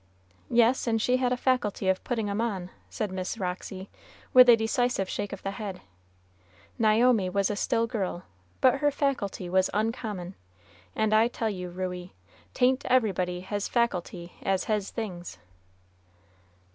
[0.49, 3.87] "Yes, and she had a faculty of puttin' of 'em on," said Miss Roxy,
[4.33, 5.79] with a decisive shake of the head.
[6.79, 8.23] "Naomi was a still girl,
[8.61, 10.33] but her faculty was uncommon;
[10.95, 12.15] and I tell you, Ruey,
[12.55, 15.37] 'tain't everybody hes faculty as hes things."